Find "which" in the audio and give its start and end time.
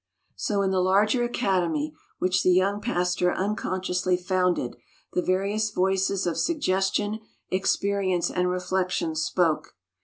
2.17-2.41